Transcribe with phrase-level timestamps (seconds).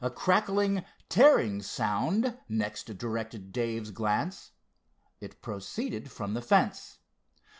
[0.03, 4.49] A crackling, tearing sound next directed Dave's glance.
[5.19, 6.97] It proceeded from the fence.